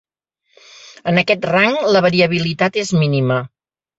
En 1.11 1.19
aquest 1.23 1.45
rang 1.51 1.77
la 1.95 2.03
variabilitat 2.07 2.79
és 2.85 2.95
mínima. 3.05 3.41